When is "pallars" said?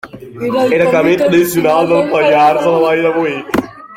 2.15-2.65